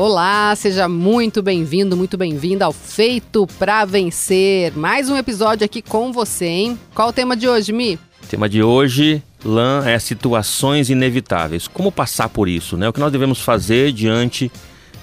Olá, 0.00 0.54
seja 0.54 0.88
muito 0.88 1.42
bem-vindo, 1.42 1.96
muito 1.96 2.16
bem-vinda 2.16 2.64
ao 2.64 2.72
Feito 2.72 3.48
para 3.58 3.84
Vencer. 3.84 4.72
Mais 4.78 5.10
um 5.10 5.16
episódio 5.16 5.64
aqui 5.64 5.82
com 5.82 6.12
você, 6.12 6.44
hein? 6.46 6.78
Qual 6.94 7.08
o 7.08 7.12
tema 7.12 7.36
de 7.36 7.48
hoje, 7.48 7.72
Mi? 7.72 7.98
O 8.22 8.26
tema 8.28 8.48
de 8.48 8.62
hoje, 8.62 9.20
Lan, 9.44 9.84
é 9.84 9.98
situações 9.98 10.88
inevitáveis. 10.88 11.66
Como 11.66 11.90
passar 11.90 12.28
por 12.28 12.48
isso, 12.48 12.76
né? 12.76 12.88
O 12.88 12.92
que 12.92 13.00
nós 13.00 13.10
devemos 13.10 13.40
fazer 13.40 13.90
diante 13.90 14.52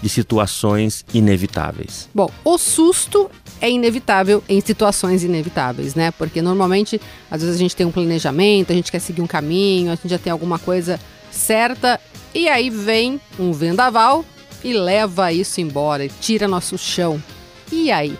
de 0.01 0.07
situações 0.07 1.05
inevitáveis. 1.13 2.07
Bom, 2.15 2.31
o 2.45 2.57
susto 2.57 3.29
é 3.59 3.69
inevitável 3.69 4.41
em 4.47 4.61
situações 4.61 5.25
inevitáveis, 5.25 5.93
né? 5.93 6.11
Porque 6.11 6.41
normalmente, 6.41 7.01
às 7.29 7.41
vezes 7.41 7.57
a 7.57 7.59
gente 7.59 7.75
tem 7.75 7.85
um 7.85 7.91
planejamento, 7.91 8.71
a 8.71 8.75
gente 8.75 8.93
quer 8.93 8.99
seguir 8.99 9.21
um 9.21 9.27
caminho, 9.27 9.91
a 9.91 9.95
gente 9.95 10.07
já 10.07 10.17
tem 10.17 10.31
alguma 10.31 10.57
coisa 10.57 10.97
certa 11.29 11.99
e 12.33 12.47
aí 12.47 12.69
vem 12.69 13.19
um 13.37 13.51
vendaval 13.51 14.23
e 14.63 14.73
leva 14.73 15.31
isso 15.31 15.61
embora, 15.61 16.07
tira 16.07 16.47
nosso 16.47 16.77
chão. 16.77 17.21
E 17.71 17.91
aí, 17.91 18.17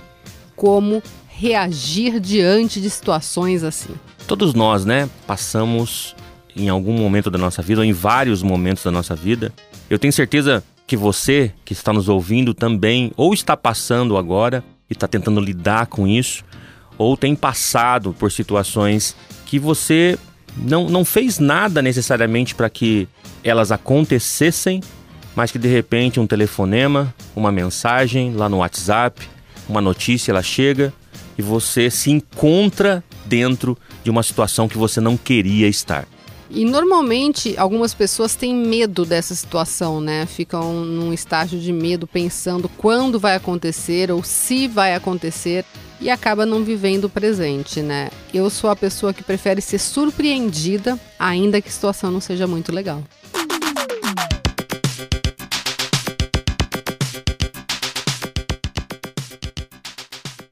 como 0.56 1.02
reagir 1.28 2.20
diante 2.20 2.80
de 2.80 2.90
situações 2.90 3.64
assim? 3.64 3.94
Todos 4.28 4.54
nós, 4.54 4.86
né, 4.86 5.10
passamos 5.28 6.16
em 6.56 6.70
algum 6.70 6.94
momento 6.94 7.30
da 7.30 7.38
nossa 7.38 7.62
vida, 7.62 7.82
ou 7.82 7.86
em 7.86 7.92
vários 7.92 8.42
momentos 8.42 8.84
da 8.84 8.92
nossa 8.92 9.16
vida. 9.16 9.54
Eu 9.90 10.00
tenho 10.00 10.14
certeza 10.14 10.64
que 10.88 10.96
você 10.96 11.52
que 11.64 11.74
está 11.74 11.92
nos 11.92 12.08
ouvindo 12.08 12.54
também, 12.54 13.12
ou 13.18 13.34
está 13.34 13.58
passando 13.58 14.18
agora 14.18 14.64
e 14.90 14.94
está 14.94 15.08
tentando 15.08 15.42
lidar 15.42 15.88
com 15.88 16.08
isso, 16.08 16.44
ou 16.98 17.18
tem 17.18 17.36
passado 17.36 18.16
por 18.18 18.32
situações 18.32 19.16
que 19.46 19.60
você 19.60 20.18
não, 20.56 20.90
não 20.90 21.04
fez 21.04 21.40
nada 21.40 21.82
necessariamente 21.82 22.56
para 22.56 22.70
que 22.70 23.08
elas 23.44 23.72
acontecessem, 23.72 24.82
mas 25.36 25.52
que 25.52 25.60
de 25.60 25.68
repente 25.68 26.20
um 26.20 26.28
telefonema, 26.28 27.14
uma 27.36 27.52
mensagem 27.52 28.34
lá 28.34 28.48
no 28.48 28.58
WhatsApp, 28.58 29.28
uma 29.68 29.82
notícia, 29.82 30.32
ela 30.32 30.44
chega 30.44 30.94
e 31.38 31.42
você 31.42 31.90
se 31.90 32.10
encontra 32.12 33.04
dentro 33.26 33.78
de 34.04 34.10
uma 34.10 34.24
situação 34.24 34.68
que 34.68 34.78
você 34.78 35.02
não 35.02 35.18
queria 35.18 35.68
estar. 35.68 36.08
E 36.50 36.64
normalmente 36.64 37.56
algumas 37.58 37.94
pessoas 37.94 38.36
têm 38.36 38.56
medo 38.56 39.04
dessa 39.04 39.34
situação, 39.34 40.00
né? 40.00 40.26
Ficam 40.28 40.86
num 40.86 41.12
estágio 41.12 41.60
de 41.60 41.74
medo 41.74 42.06
pensando 42.06 42.70
quando 42.70 43.20
vai 43.20 43.36
acontecer 43.36 44.12
ou 44.12 44.24
se 44.24 44.68
vai 44.68 44.94
acontecer 44.94 45.66
e 46.00 46.10
acaba 46.10 46.46
não 46.46 46.64
vivendo 46.64 47.06
o 47.06 47.10
presente, 47.10 47.82
né? 47.82 48.10
Eu 48.34 48.50
sou 48.50 48.70
a 48.70 48.76
pessoa 48.76 49.14
que 49.14 49.24
prefere 49.24 49.60
ser 49.60 49.80
surpreendida, 49.80 51.00
ainda 51.18 51.60
que 51.60 51.68
a 51.68 51.72
situação 51.72 52.12
não 52.12 52.22
seja 52.22 52.46
muito 52.46 52.72
legal. 52.72 53.04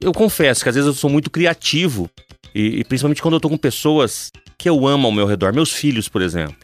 Eu 0.04 0.12
confesso 0.12 0.62
que 0.62 0.68
às 0.68 0.74
vezes 0.74 0.86
eu 0.86 0.92
sou 0.92 1.08
muito 1.08 1.30
criativo 1.30 2.10
e, 2.54 2.80
e 2.80 2.84
principalmente 2.84 3.22
quando 3.22 3.34
eu 3.34 3.40
tô 3.40 3.48
com 3.48 3.56
pessoas 3.56 4.30
que 4.58 4.68
eu 4.68 4.86
amo 4.86 5.06
ao 5.06 5.12
meu 5.12 5.26
redor, 5.26 5.54
meus 5.54 5.72
filhos, 5.72 6.10
por 6.10 6.20
exemplo. 6.20 6.54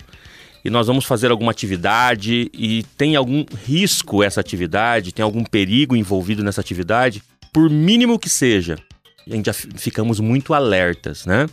E 0.63 0.69
nós 0.69 0.87
vamos 0.87 1.07
fazer 1.07 1.31
alguma 1.31 1.51
atividade 1.51 2.51
e 2.53 2.83
tem 2.99 3.17
algum 3.17 3.47
risco 3.65 4.23
essa 4.23 4.43
atividade, 4.43 5.13
tem 5.15 5.23
algum 5.23 5.43
perigo 5.43 5.97
envolvido 5.97 6.45
nessa 6.45 6.61
atividade, 6.61 7.23
por 7.51 7.71
mínimo 7.71 8.19
que 8.19 8.29
seja. 8.29 8.77
A 9.27 9.35
gente 9.35 9.47
já 9.47 9.55
ficamos 9.55 10.21
muito 10.21 10.53
alertas, 10.53 11.25
né? 11.25 11.47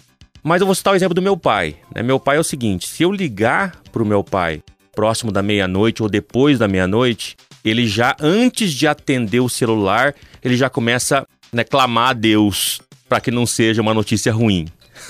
Mas 0.44 0.60
eu 0.60 0.68
vou 0.68 0.76
citar 0.76 0.92
o 0.92 0.96
exemplo 0.98 1.16
do 1.16 1.22
meu 1.22 1.38
pai. 1.38 1.78
Né? 1.96 2.04
Meu 2.04 2.20
pai 2.20 2.36
é 2.36 2.40
o 2.42 2.44
seguinte: 2.44 2.86
se 2.86 3.04
eu 3.04 3.14
ligar 3.14 3.82
para 3.94 4.04
o 4.04 4.06
meu 4.06 4.26
pai 4.26 4.62
próximo 4.94 5.32
da 5.32 5.42
meia-noite 5.42 6.04
ou 6.04 6.10
depois 6.10 6.60
da 6.60 6.68
meia-noite, 6.68 7.38
ele 7.64 7.88
já, 7.88 8.14
antes 8.20 8.74
de 8.74 8.88
atender 8.88 9.40
o 9.40 9.48
celular, 9.48 10.14
ele 10.44 10.58
já 10.58 10.70
começa 10.70 11.26
né, 11.52 11.64
clamar 11.64 12.10
a 12.10 12.14
Deus 12.14 12.82
para 13.08 13.20
que 13.20 13.32
não 13.32 13.46
seja 13.46 13.82
uma 13.82 13.94
notícia 13.94 14.32
ruim. 14.32 14.68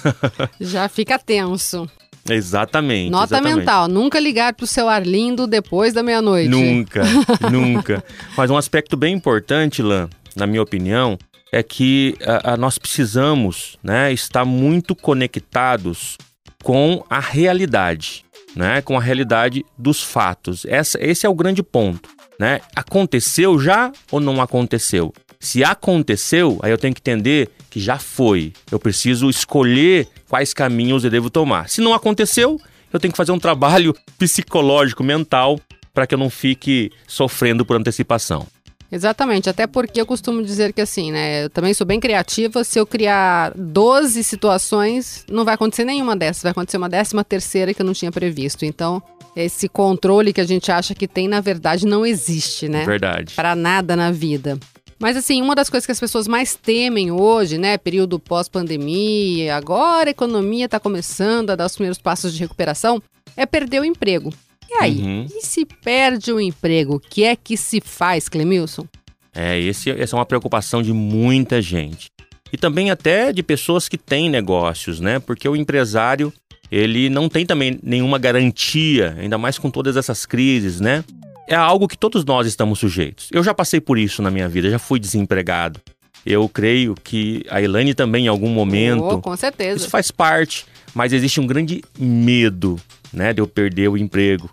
Já 0.60 0.88
fica 0.88 1.18
tenso. 1.18 1.90
Exatamente. 2.30 3.10
Nota 3.10 3.36
exatamente. 3.36 3.58
mental, 3.58 3.88
nunca 3.88 4.20
ligar 4.20 4.54
para 4.54 4.66
o 4.66 4.68
seu 4.68 4.90
Arlindo 4.90 5.48
depois 5.48 5.94
da 5.94 6.04
meia-noite. 6.04 6.50
Nunca, 6.50 7.04
nunca. 7.52 8.04
Mas 8.36 8.52
um 8.52 8.58
aspecto 8.58 8.98
bem 8.98 9.14
importante, 9.14 9.82
Lan, 9.82 10.10
na 10.36 10.46
minha 10.46 10.62
opinião, 10.62 11.18
é 11.52 11.64
que 11.64 12.16
a, 12.22 12.54
a, 12.54 12.58
nós 12.58 12.78
precisamos 12.78 13.78
né, 13.82 14.12
estar 14.12 14.44
muito 14.46 14.96
conectados 14.96 16.18
com 16.64 17.04
a 17.10 17.20
realidade, 17.20 18.26
né, 18.56 18.82
com 18.82 18.98
a 18.98 19.02
realidade 19.02 19.64
dos 19.78 20.04
fatos. 20.04 20.66
Essa, 20.66 20.98
esse 21.02 21.26
é 21.26 21.30
o 21.30 21.36
grande 21.36 21.64
ponto. 21.64 22.10
Né? 22.40 22.60
Aconteceu 22.76 23.60
já 23.60 23.92
ou 24.12 24.20
não 24.20 24.42
aconteceu? 24.42 25.12
Se 25.40 25.64
aconteceu, 25.64 26.60
aí 26.62 26.72
eu 26.72 26.78
tenho 26.78 26.94
que 26.94 27.02
entender 27.02 27.50
que 27.70 27.80
já 27.80 27.98
foi. 27.98 28.54
Eu 28.72 28.80
preciso 28.80 29.30
escolher 29.30 30.08
quais 30.28 30.54
caminhos 30.54 31.04
eu 31.04 31.10
devo 31.10 31.30
tomar. 31.30 31.70
Se 31.70 31.82
não 31.82 31.94
aconteceu, 31.94 32.60
eu 32.92 33.00
tenho 33.00 33.12
que 33.12 33.18
fazer 33.18 33.32
um 33.32 33.40
trabalho 33.40 33.96
psicológico, 34.18 35.04
mental, 35.04 35.60
para 35.94 36.08
que 36.08 36.16
eu 36.16 36.20
não 36.20 36.30
fique 36.30 36.92
sofrendo 37.08 37.66
por 37.66 37.76
antecipação. 37.78 38.48
Exatamente, 38.92 39.50
até 39.50 39.68
porque 39.68 40.00
eu 40.00 40.06
costumo 40.06 40.42
dizer 40.42 40.72
que 40.72 40.80
assim, 40.80 41.12
né? 41.12 41.46
Eu 41.46 41.50
também 41.50 41.74
sou 41.74 41.86
bem 41.86 42.00
criativa. 42.00 42.64
Se 42.64 42.80
eu 42.80 42.86
criar 42.86 43.52
12 43.56 44.24
situações, 44.24 45.26
não 45.30 45.44
vai 45.44 45.56
acontecer 45.56 45.84
nenhuma 45.84 46.16
dessas, 46.16 46.44
vai 46.44 46.52
acontecer 46.52 46.78
uma 46.78 46.88
décima 46.88 47.24
terceira 47.24 47.74
que 47.74 47.82
eu 47.82 47.86
não 47.86 47.94
tinha 47.94 48.12
previsto. 48.12 48.64
Então, 48.64 49.04
esse 49.36 49.68
controle 49.68 50.32
que 50.32 50.40
a 50.40 50.46
gente 50.46 50.72
acha 50.72 50.96
que 50.96 51.08
tem, 51.08 51.28
na 51.28 51.42
verdade, 51.42 51.86
não 51.86 52.06
existe, 52.06 52.70
né? 52.70 52.86
Verdade. 52.86 53.34
Para 53.36 53.56
nada 53.56 53.96
na 53.96 54.10
vida. 54.10 54.58
Mas 55.00 55.16
assim, 55.16 55.42
uma 55.42 55.54
das 55.54 55.70
coisas 55.70 55.86
que 55.86 55.92
as 55.92 56.00
pessoas 56.00 56.28
mais 56.28 56.56
temem 56.56 57.12
hoje, 57.12 57.58
né, 57.58 57.78
período 57.78 58.20
pós-pandemia, 58.20 59.56
agora 59.56 60.10
a 60.10 60.12
economia 60.12 60.66
está 60.66 60.80
começando 60.80 61.52
a 61.52 61.56
dar 61.56 61.68
os 61.68 61.76
primeiros 61.76 62.00
passos 62.00 62.34
de 62.34 62.40
recuperação, 62.40 63.02
é 63.36 63.46
perder 63.46 63.82
o 63.82 63.86
emprego. 63.86 64.34
E 64.70 64.74
aí, 64.84 64.98
uhum. 65.00 65.26
e 65.30 65.46
se 65.46 65.66
perde 65.66 66.32
o 66.32 66.42
emprego, 66.42 66.96
o 66.96 67.00
que 67.00 67.24
é 67.24 67.36
que 67.36 67.56
se 67.56 67.80
faz, 67.80 68.28
Clemilson? 68.28 68.86
É, 69.34 69.60
esse, 69.60 69.92
essa 69.92 70.16
é 70.16 70.20
uma 70.20 70.26
preocupação 70.26 70.82
de 70.82 70.92
muita 70.92 71.62
gente. 71.62 72.10
E 72.52 72.58
também 72.58 72.90
até 72.90 73.32
de 73.32 73.44
pessoas 73.44 73.88
que 73.88 73.98
têm 73.98 74.30
negócios, 74.30 75.00
né? 75.00 75.20
Porque 75.20 75.48
o 75.48 75.56
empresário, 75.56 76.34
ele 76.72 77.10
não 77.10 77.30
tem 77.30 77.46
também 77.46 77.80
nenhuma 77.84 78.18
garantia, 78.18 79.16
ainda 79.20 79.38
mais 79.38 79.58
com 79.58 79.70
todas 79.70 79.96
essas 79.96 80.26
crises, 80.26 80.80
né? 80.80 81.04
É 81.48 81.56
algo 81.56 81.88
que 81.88 81.98
todos 81.98 82.26
nós 82.26 82.46
estamos 82.46 82.80
sujeitos. 82.80 83.30
Eu 83.32 83.44
já 83.44 83.54
passei 83.54 83.80
por 83.80 83.98
isso 83.98 84.22
na 84.22 84.30
minha 84.30 84.50
vida, 84.50 84.70
já 84.70 84.78
fui 84.80 85.00
desempregado. 85.00 85.80
Eu 86.26 86.48
creio 86.50 86.94
que 86.94 87.46
a 87.50 87.62
Elaine 87.62 87.94
também, 87.94 88.26
em 88.26 88.28
algum 88.28 88.50
momento. 88.50 89.04
Oh, 89.04 89.22
com 89.22 89.36
certeza. 89.38 89.78
Isso 89.78 89.90
faz 89.90 90.12
parte, 90.12 90.66
mas 90.94 91.14
existe 91.14 91.40
um 91.40 91.48
grande 91.48 91.82
medo, 91.98 92.78
né, 93.14 93.32
de 93.32 93.42
eu 93.42 93.48
perder 93.48 93.88
o 93.88 93.98
emprego. 93.98 94.50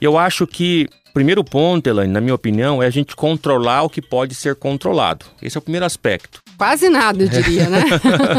Eu 0.00 0.16
acho 0.16 0.46
que 0.46 0.88
o 1.10 1.12
primeiro 1.12 1.42
ponto, 1.42 1.88
Elaine, 1.88 2.12
na 2.12 2.20
minha 2.20 2.34
opinião, 2.34 2.80
é 2.80 2.86
a 2.86 2.90
gente 2.90 3.16
controlar 3.16 3.82
o 3.82 3.90
que 3.90 4.00
pode 4.00 4.32
ser 4.34 4.54
controlado. 4.54 5.26
Esse 5.42 5.56
é 5.56 5.58
o 5.58 5.62
primeiro 5.62 5.84
aspecto. 5.84 6.40
Quase 6.56 6.88
nada, 6.88 7.24
eu 7.24 7.28
diria, 7.28 7.68
né? 7.68 7.82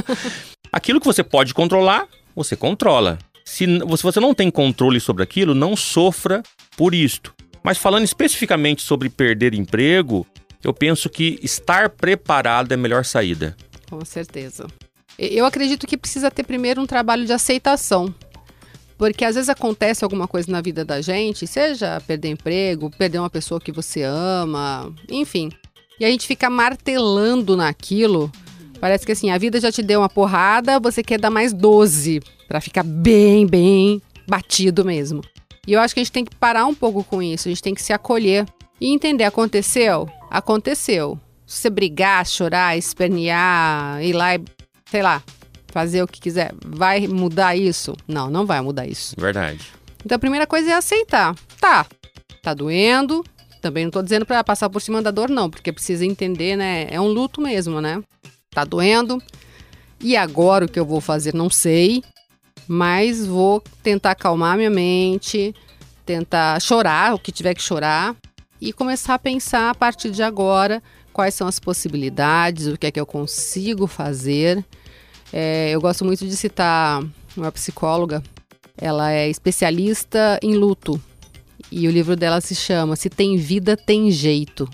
aquilo 0.71 1.01
que 1.01 1.05
você 1.05 1.23
pode 1.23 1.53
controlar, 1.53 2.07
você 2.33 2.55
controla. 2.55 3.19
Se, 3.43 3.65
se 3.65 4.03
você 4.03 4.19
não 4.21 4.33
tem 4.33 4.49
controle 4.49 4.99
sobre 5.01 5.23
aquilo, 5.23 5.53
não 5.53 5.75
sofra 5.75 6.41
por 6.77 6.93
isto. 6.93 7.33
Mas 7.63 7.77
falando 7.77 8.05
especificamente 8.05 8.81
sobre 8.81 9.09
perder 9.09 9.53
emprego, 9.53 10.25
eu 10.63 10.73
penso 10.73 11.09
que 11.09 11.39
estar 11.41 11.89
preparado 11.89 12.71
é 12.71 12.75
a 12.75 12.77
melhor 12.77 13.05
saída. 13.05 13.55
Com 13.89 14.03
certeza. 14.03 14.67
Eu 15.17 15.45
acredito 15.45 15.85
que 15.85 15.97
precisa 15.97 16.31
ter 16.31 16.43
primeiro 16.43 16.81
um 16.81 16.85
trabalho 16.85 17.25
de 17.25 17.33
aceitação. 17.33 18.13
Porque 18.97 19.23
às 19.23 19.35
vezes 19.35 19.49
acontece 19.49 20.03
alguma 20.03 20.27
coisa 20.27 20.51
na 20.51 20.59
vida 20.59 20.83
da 20.83 21.01
gente, 21.01 21.47
seja 21.47 22.01
perder 22.05 22.29
emprego, 22.29 22.89
perder 22.89 23.19
uma 23.19 23.29
pessoa 23.29 23.59
que 23.59 23.71
você 23.71 24.03
ama, 24.03 24.93
enfim. 25.09 25.49
E 25.99 26.05
a 26.05 26.09
gente 26.09 26.27
fica 26.27 26.49
martelando 26.49 27.55
naquilo. 27.55 28.31
Parece 28.79 29.05
que 29.05 29.11
assim, 29.11 29.29
a 29.29 29.37
vida 29.37 29.59
já 29.59 29.71
te 29.71 29.81
deu 29.81 30.01
uma 30.01 30.09
porrada, 30.09 30.79
você 30.79 31.01
quer 31.01 31.19
dar 31.19 31.29
mais 31.29 31.53
12 31.53 32.21
para 32.47 32.61
ficar 32.61 32.83
bem, 32.83 33.45
bem 33.45 34.01
batido 34.27 34.85
mesmo. 34.85 35.21
E 35.69 35.73
eu 35.73 35.79
acho 35.79 35.93
que 35.93 35.99
a 35.99 36.03
gente 36.03 36.11
tem 36.11 36.25
que 36.25 36.35
parar 36.35 36.65
um 36.65 36.73
pouco 36.73 37.03
com 37.03 37.21
isso, 37.21 37.47
a 37.47 37.51
gente 37.51 37.61
tem 37.61 37.75
que 37.75 37.81
se 37.83 37.93
acolher 37.93 38.43
e 38.81 38.91
entender: 38.91 39.23
aconteceu? 39.23 40.09
Aconteceu. 40.27 41.19
Se 41.45 41.61
você 41.61 41.69
brigar, 41.69 42.25
chorar, 42.25 42.75
espernear, 42.75 44.03
ir 44.03 44.13
lá 44.13 44.33
e, 44.33 44.43
sei 44.89 45.03
lá, 45.03 45.21
fazer 45.67 46.01
o 46.01 46.07
que 46.07 46.19
quiser, 46.19 46.55
vai 46.65 47.07
mudar 47.07 47.55
isso? 47.55 47.95
Não, 48.07 48.31
não 48.31 48.47
vai 48.47 48.59
mudar 48.61 48.87
isso. 48.87 49.13
Verdade. 49.15 49.59
Então 50.03 50.15
a 50.15 50.19
primeira 50.19 50.47
coisa 50.47 50.71
é 50.71 50.73
aceitar. 50.73 51.35
Tá, 51.61 51.85
tá 52.41 52.55
doendo. 52.55 53.23
Também 53.61 53.83
não 53.83 53.91
tô 53.91 54.01
dizendo 54.01 54.25
para 54.25 54.43
passar 54.43 54.71
por 54.71 54.81
cima 54.81 55.03
da 55.03 55.11
dor, 55.11 55.29
não, 55.29 55.51
porque 55.51 55.71
precisa 55.71 56.03
entender, 56.03 56.55
né? 56.55 56.87
É 56.89 56.99
um 56.99 57.09
luto 57.09 57.41
mesmo, 57.41 57.79
né? 57.79 58.01
Tá 58.49 58.65
doendo. 58.65 59.21
E 60.01 60.17
agora 60.17 60.65
o 60.65 60.67
que 60.67 60.79
eu 60.79 60.85
vou 60.85 60.99
fazer? 60.99 61.35
Não 61.35 61.47
sei 61.47 62.01
mas 62.71 63.25
vou 63.25 63.63
tentar 63.81 64.11
acalmar 64.11 64.55
minha 64.55 64.69
mente, 64.69 65.55
tentar 66.05 66.61
chorar 66.61 67.15
o 67.15 67.19
que 67.19 67.31
tiver 67.31 67.55
que 67.55 67.63
chorar 67.63 68.15
e 68.61 68.71
começar 68.71 69.15
a 69.15 69.19
pensar 69.19 69.71
a 69.71 69.75
partir 69.75 70.11
de 70.11 70.21
agora 70.21 70.79
quais 71.11 71.33
são 71.33 71.47
as 71.47 71.59
possibilidades, 71.59 72.67
o 72.67 72.77
que 72.77 72.85
é 72.85 72.91
que 72.91 72.99
eu 72.99 73.07
consigo 73.07 73.87
fazer. 73.87 74.63
É, 75.33 75.71
eu 75.71 75.81
gosto 75.81 76.05
muito 76.05 76.27
de 76.27 76.37
citar 76.37 77.03
uma 77.35 77.51
psicóloga, 77.51 78.21
ela 78.77 79.11
é 79.11 79.27
especialista 79.27 80.39
em 80.43 80.53
luto 80.53 81.01
e 81.71 81.87
o 81.87 81.91
livro 81.91 82.15
dela 82.15 82.39
se 82.39 82.53
chama 82.53 82.95
Se 82.95 83.09
Tem 83.09 83.35
Vida, 83.35 83.75
Tem 83.75 84.11
Jeito. 84.11 84.69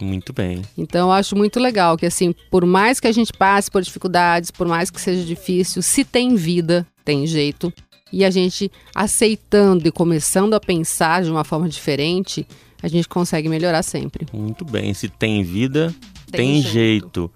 Muito 0.00 0.32
bem. 0.32 0.62
Então 0.76 1.08
eu 1.08 1.12
acho 1.12 1.36
muito 1.36 1.58
legal 1.58 1.96
que 1.96 2.06
assim, 2.06 2.34
por 2.50 2.64
mais 2.64 3.00
que 3.00 3.06
a 3.06 3.12
gente 3.12 3.32
passe 3.32 3.70
por 3.70 3.82
dificuldades, 3.82 4.50
por 4.50 4.66
mais 4.66 4.90
que 4.90 5.00
seja 5.00 5.24
difícil, 5.24 5.82
se 5.82 6.04
tem 6.04 6.34
vida, 6.34 6.86
tem 7.04 7.26
jeito. 7.26 7.72
E 8.12 8.24
a 8.24 8.30
gente 8.30 8.70
aceitando 8.94 9.88
e 9.88 9.90
começando 9.90 10.54
a 10.54 10.60
pensar 10.60 11.22
de 11.22 11.30
uma 11.30 11.44
forma 11.44 11.68
diferente, 11.68 12.46
a 12.82 12.88
gente 12.88 13.08
consegue 13.08 13.48
melhorar 13.48 13.82
sempre. 13.82 14.26
Muito 14.32 14.64
bem. 14.64 14.94
Se 14.94 15.08
tem 15.08 15.42
vida, 15.42 15.94
tem, 16.30 16.52
tem 16.52 16.62
jeito. 16.62 16.70
jeito. 16.72 17.32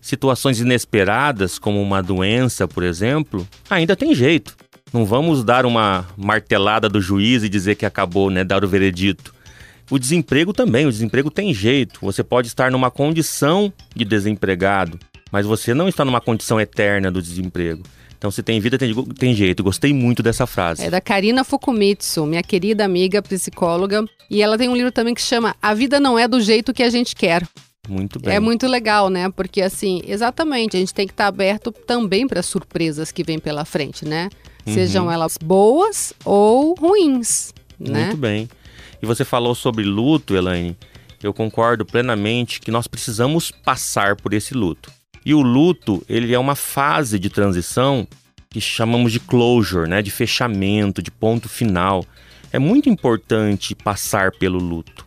Situações 0.00 0.60
inesperadas, 0.60 1.58
como 1.58 1.80
uma 1.80 2.02
doença, 2.02 2.66
por 2.66 2.82
exemplo, 2.82 3.46
ainda 3.68 3.94
tem 3.94 4.14
jeito. 4.14 4.56
Não 4.92 5.04
vamos 5.04 5.44
dar 5.44 5.64
uma 5.64 6.06
martelada 6.16 6.88
do 6.88 7.00
juiz 7.00 7.44
e 7.44 7.48
dizer 7.48 7.76
que 7.76 7.86
acabou, 7.86 8.30
né? 8.30 8.42
Dar 8.42 8.64
o 8.64 8.68
veredito. 8.68 9.32
O 9.90 9.98
desemprego 9.98 10.52
também, 10.52 10.86
o 10.86 10.90
desemprego 10.90 11.30
tem 11.30 11.52
jeito. 11.52 11.98
Você 12.02 12.22
pode 12.22 12.46
estar 12.46 12.70
numa 12.70 12.90
condição 12.90 13.72
de 13.94 14.04
desempregado, 14.04 14.98
mas 15.32 15.44
você 15.44 15.74
não 15.74 15.88
está 15.88 16.04
numa 16.04 16.20
condição 16.20 16.60
eterna 16.60 17.10
do 17.10 17.20
desemprego. 17.20 17.82
Então, 18.16 18.30
se 18.30 18.42
tem 18.42 18.60
vida, 18.60 18.76
tem, 18.76 18.94
tem 19.18 19.34
jeito. 19.34 19.64
Gostei 19.64 19.94
muito 19.94 20.22
dessa 20.22 20.46
frase. 20.46 20.84
É 20.84 20.90
da 20.90 21.00
Karina 21.00 21.42
Fukumitsu, 21.42 22.26
minha 22.26 22.42
querida 22.42 22.84
amiga 22.84 23.22
psicóloga. 23.22 24.04
E 24.30 24.42
ela 24.42 24.58
tem 24.58 24.68
um 24.68 24.76
livro 24.76 24.92
também 24.92 25.14
que 25.14 25.22
chama 25.22 25.56
A 25.60 25.72
Vida 25.72 25.98
Não 25.98 26.18
É 26.18 26.28
do 26.28 26.38
Jeito 26.38 26.74
que 26.74 26.82
a 26.82 26.90
Gente 26.90 27.16
Quer. 27.16 27.48
Muito 27.88 28.20
bem. 28.20 28.34
É 28.34 28.38
muito 28.38 28.68
legal, 28.68 29.08
né? 29.08 29.30
Porque, 29.30 29.62
assim, 29.62 30.02
exatamente, 30.06 30.76
a 30.76 30.80
gente 30.80 30.92
tem 30.92 31.06
que 31.06 31.14
estar 31.14 31.28
aberto 31.28 31.72
também 31.72 32.28
para 32.28 32.42
surpresas 32.42 33.10
que 33.10 33.24
vêm 33.24 33.38
pela 33.38 33.64
frente, 33.64 34.04
né? 34.04 34.28
Uhum. 34.66 34.74
Sejam 34.74 35.10
elas 35.10 35.38
boas 35.42 36.12
ou 36.22 36.74
ruins, 36.74 37.54
né? 37.78 38.04
Muito 38.04 38.18
bem. 38.18 38.48
E 39.02 39.06
você 39.06 39.24
falou 39.24 39.54
sobre 39.54 39.84
luto, 39.84 40.34
Elaine. 40.34 40.76
Eu 41.22 41.34
concordo 41.34 41.84
plenamente 41.84 42.60
que 42.60 42.70
nós 42.70 42.86
precisamos 42.86 43.50
passar 43.50 44.16
por 44.16 44.32
esse 44.32 44.54
luto. 44.54 44.90
E 45.24 45.34
o 45.34 45.42
luto, 45.42 46.02
ele 46.08 46.34
é 46.34 46.38
uma 46.38 46.54
fase 46.54 47.18
de 47.18 47.28
transição 47.28 48.08
que 48.48 48.60
chamamos 48.60 49.12
de 49.12 49.20
closure, 49.20 49.88
né, 49.88 50.02
de 50.02 50.10
fechamento, 50.10 51.02
de 51.02 51.10
ponto 51.10 51.48
final. 51.48 52.04
É 52.52 52.58
muito 52.58 52.88
importante 52.88 53.74
passar 53.74 54.32
pelo 54.32 54.58
luto. 54.58 55.06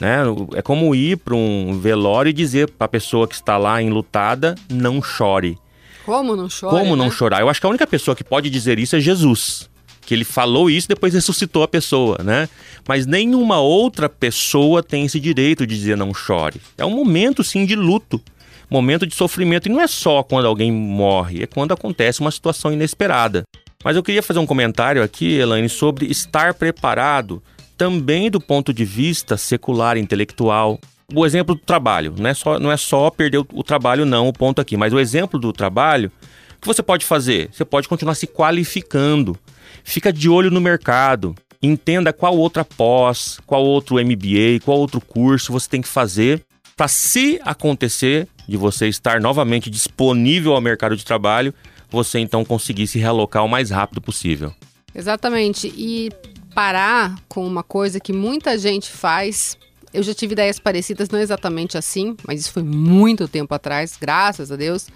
Né? 0.00 0.18
É 0.54 0.62
como 0.62 0.94
ir 0.94 1.18
para 1.18 1.34
um 1.34 1.78
velório 1.78 2.30
e 2.30 2.32
dizer 2.32 2.70
para 2.70 2.86
a 2.86 2.88
pessoa 2.88 3.28
que 3.28 3.34
está 3.34 3.58
lá 3.58 3.82
enlutada, 3.82 4.54
não 4.70 5.02
chore. 5.02 5.58
Como 6.06 6.34
não 6.34 6.48
chore? 6.48 6.74
Como 6.74 6.96
né? 6.96 7.02
não 7.04 7.10
chorar? 7.10 7.40
Eu 7.40 7.48
acho 7.48 7.60
que 7.60 7.66
a 7.66 7.70
única 7.70 7.86
pessoa 7.86 8.16
que 8.16 8.24
pode 8.24 8.48
dizer 8.48 8.78
isso 8.78 8.96
é 8.96 9.00
Jesus 9.00 9.68
que 10.10 10.14
ele 10.14 10.24
falou 10.24 10.68
isso 10.68 10.88
depois 10.88 11.14
ressuscitou 11.14 11.62
a 11.62 11.68
pessoa, 11.68 12.18
né? 12.24 12.48
Mas 12.88 13.06
nenhuma 13.06 13.60
outra 13.60 14.08
pessoa 14.08 14.82
tem 14.82 15.04
esse 15.04 15.20
direito 15.20 15.64
de 15.64 15.76
dizer 15.76 15.96
não 15.96 16.12
chore. 16.12 16.60
É 16.76 16.84
um 16.84 16.90
momento 16.90 17.44
sim 17.44 17.64
de 17.64 17.76
luto, 17.76 18.20
momento 18.68 19.06
de 19.06 19.14
sofrimento 19.14 19.68
e 19.68 19.68
não 19.68 19.80
é 19.80 19.86
só 19.86 20.24
quando 20.24 20.46
alguém 20.46 20.72
morre, 20.72 21.44
é 21.44 21.46
quando 21.46 21.70
acontece 21.70 22.18
uma 22.18 22.32
situação 22.32 22.72
inesperada. 22.72 23.44
Mas 23.84 23.94
eu 23.94 24.02
queria 24.02 24.20
fazer 24.20 24.40
um 24.40 24.46
comentário 24.46 25.00
aqui, 25.00 25.34
Elaine, 25.34 25.68
sobre 25.68 26.06
estar 26.06 26.54
preparado 26.54 27.40
também 27.78 28.28
do 28.28 28.40
ponto 28.40 28.74
de 28.74 28.84
vista 28.84 29.36
secular 29.36 29.96
intelectual. 29.96 30.80
O 31.14 31.24
exemplo 31.24 31.54
do 31.54 31.60
trabalho, 31.60 32.16
não 32.18 32.28
é 32.28 32.34
só, 32.34 32.58
não 32.58 32.72
é 32.72 32.76
só 32.76 33.10
perder 33.10 33.38
o, 33.38 33.46
o 33.52 33.62
trabalho, 33.62 34.04
não, 34.04 34.26
o 34.26 34.32
ponto 34.32 34.60
aqui, 34.60 34.76
mas 34.76 34.92
o 34.92 34.98
exemplo 34.98 35.38
do 35.38 35.52
trabalho, 35.52 36.10
o 36.56 36.60
que 36.60 36.66
você 36.66 36.82
pode 36.82 37.04
fazer? 37.04 37.48
Você 37.52 37.64
pode 37.64 37.86
continuar 37.88 38.16
se 38.16 38.26
qualificando. 38.26 39.38
Fica 39.84 40.12
de 40.12 40.28
olho 40.28 40.50
no 40.50 40.60
mercado. 40.60 41.34
Entenda 41.62 42.12
qual 42.12 42.36
outra 42.36 42.64
pós, 42.64 43.38
qual 43.46 43.62
outro 43.62 43.96
MBA, 43.96 44.60
qual 44.64 44.78
outro 44.78 45.00
curso 45.00 45.52
você 45.52 45.68
tem 45.68 45.82
que 45.82 45.88
fazer 45.88 46.42
para 46.76 46.88
se 46.88 47.38
acontecer 47.44 48.26
de 48.48 48.56
você 48.56 48.88
estar 48.88 49.20
novamente 49.20 49.68
disponível 49.68 50.54
ao 50.54 50.60
mercado 50.62 50.96
de 50.96 51.04
trabalho, 51.04 51.52
você 51.90 52.18
então 52.18 52.42
conseguir 52.42 52.86
se 52.86 52.98
realocar 52.98 53.44
o 53.44 53.48
mais 53.48 53.70
rápido 53.70 54.00
possível. 54.00 54.54
Exatamente. 54.94 55.72
E 55.76 56.10
parar 56.54 57.16
com 57.28 57.46
uma 57.46 57.62
coisa 57.62 58.00
que 58.00 58.12
muita 58.12 58.58
gente 58.58 58.90
faz. 58.90 59.58
Eu 59.92 60.02
já 60.02 60.14
tive 60.14 60.32
ideias 60.32 60.58
parecidas, 60.58 61.10
não 61.10 61.18
exatamente 61.18 61.76
assim, 61.76 62.16
mas 62.26 62.40
isso 62.40 62.52
foi 62.52 62.62
muito 62.62 63.28
tempo 63.28 63.54
atrás, 63.54 63.98
graças 64.00 64.50
a 64.50 64.56
Deus, 64.56 64.88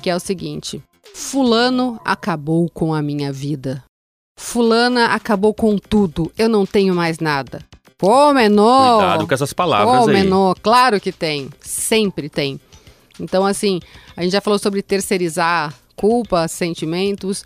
que 0.00 0.08
é 0.08 0.16
o 0.16 0.20
seguinte: 0.20 0.82
Fulano 1.14 2.00
acabou 2.04 2.70
com 2.70 2.94
a 2.94 3.02
minha 3.02 3.32
vida. 3.32 3.84
Fulana 4.36 5.06
acabou 5.06 5.54
com 5.54 5.78
tudo, 5.78 6.30
eu 6.36 6.48
não 6.48 6.66
tenho 6.66 6.94
mais 6.94 7.18
nada. 7.18 7.60
Pô, 7.96 8.32
menor! 8.34 8.98
Cuidado 8.98 9.26
com 9.26 9.34
essas 9.34 9.52
palavras 9.54 10.04
Pô, 10.04 10.08
aí. 10.10 10.14
menor, 10.14 10.54
claro 10.62 11.00
que 11.00 11.10
tem. 11.10 11.48
Sempre 11.60 12.28
tem. 12.28 12.60
Então, 13.18 13.46
assim, 13.46 13.80
a 14.14 14.22
gente 14.22 14.32
já 14.32 14.42
falou 14.42 14.58
sobre 14.58 14.82
terceirizar 14.82 15.74
culpa, 15.96 16.46
sentimentos. 16.46 17.42